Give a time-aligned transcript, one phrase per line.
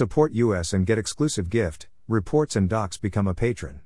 [0.00, 3.82] Support us and get exclusive gift, reports and docs become a patron.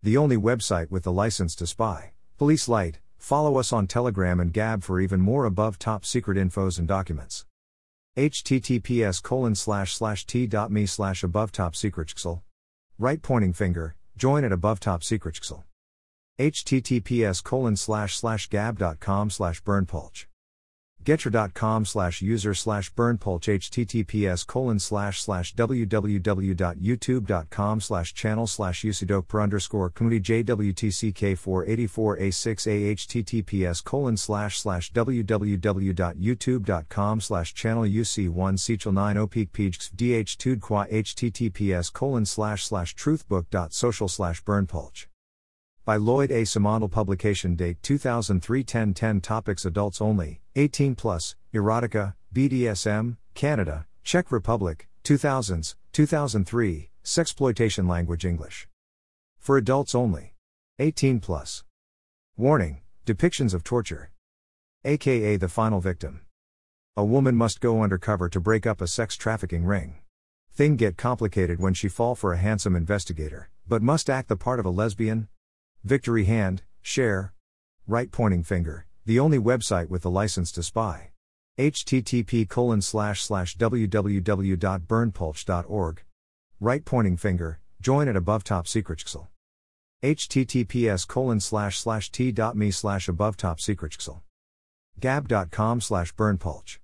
[0.02, 2.12] The only website with the license to spy.
[2.36, 6.78] Police Light, follow us on Telegram and Gab for even more above top secret infos
[6.78, 7.46] and documents.
[8.14, 12.12] https colon slash slash t.me slash above top secret
[12.98, 15.34] Right pointing finger, join at above top secret
[16.38, 20.26] https colon slash slash gab.com slash berndpulch
[21.08, 29.88] Gettr.com slash user slash berndpulch https colon slash slash www.youtube.com slash channel slash usidok underscore
[29.88, 40.60] community jwtck484a6a https colon slash slash www.youtube.com slash channel uc1 sechel 9 opik pijks dh2
[40.60, 45.06] qua https colon slash slash truthbook.social slash berndpulch
[45.88, 46.42] by Lloyd A.
[46.42, 54.30] Simandl publication date 2003 10 10 topics adults only 18 plus erotica BDSM Canada Czech
[54.30, 58.68] Republic 2000s 2003 sexploitation language English.
[59.38, 60.34] For adults only
[60.78, 61.64] 18 plus.
[62.36, 64.10] Warning depictions of torture.
[64.84, 66.20] Aka the final victim.
[66.98, 70.00] A woman must go undercover to break up a sex trafficking ring.
[70.52, 74.60] Thing get complicated when she fall for a handsome investigator but must act the part
[74.60, 75.28] of a lesbian
[75.84, 77.32] Victory hand, share.
[77.86, 81.12] Right pointing finger, the only website with the license to spy.
[81.58, 86.02] http colon slash slash www.berndpulch.org.
[86.60, 89.02] Right pointing finger, join at above top secret
[90.02, 93.96] https colon slash slash t.me slash above top secret
[95.00, 96.78] gab.com slash berndpulch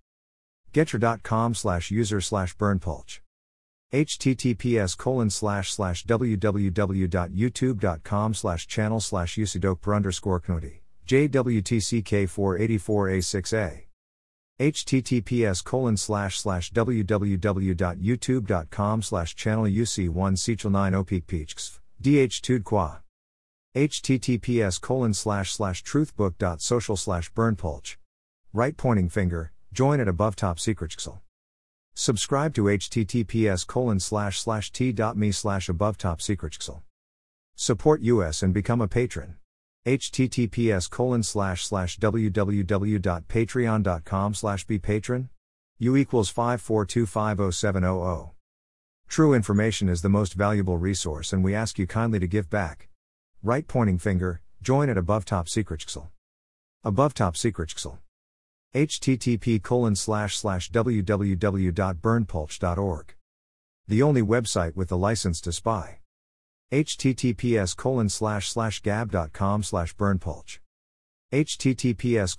[0.73, 3.21] gettr.com slash user slash berndpulch
[3.93, 13.85] https colon slash slash www.youtube.com slash channel slash usidok underscore knoti jwtck484a6a
[14.61, 23.01] https colon slash slash www.youtube.com slash channel uc1 sechel 9 opik peachks dh2 qua
[23.75, 27.97] https colon slash slash truthbook.social slash berndpulch
[28.53, 30.93] right pointing finger join at above top secret
[31.97, 36.59] Subscribe to https colon slash slash t.me slash above top secret
[37.55, 39.37] Support us and become a patron.
[39.87, 45.29] https colon slash slash www.patreon.com slash be patron.
[45.79, 48.31] U equals 54250700.
[49.07, 52.89] True information is the most valuable resource and we ask you kindly to give back.
[53.43, 55.85] Right pointing finger, join at above top secret
[56.83, 57.71] Above top secret
[58.75, 59.61] http
[60.71, 63.15] www.berndpulch.org.
[63.87, 65.99] The only website with the license to spy.
[66.73, 67.77] https
[68.83, 70.59] gab.com slash berndpulch.
[71.33, 72.37] https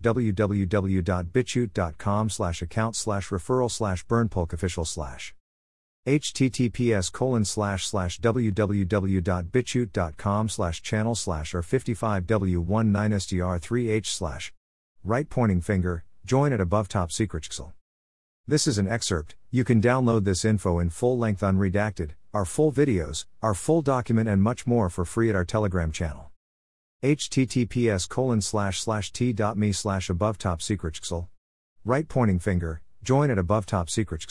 [0.00, 2.30] www.bitchute.com
[2.62, 5.36] account slash referral slash berndpulch official slash
[6.06, 14.52] https colon slash slash www.bitchute.com slash channel slash r55w19str3h slash
[15.04, 17.44] right pointing finger, join at above top secret
[18.46, 22.72] This is an excerpt, you can download this info in full length unredacted, our full
[22.72, 26.30] videos, our full document and much more for free at our Telegram channel.
[27.02, 30.98] https colon slash slash t.me slash above top secret
[31.84, 34.26] Right pointing finger, join at above top secret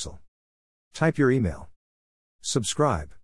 [0.94, 1.70] Type your email.
[2.42, 3.14] Subscribe.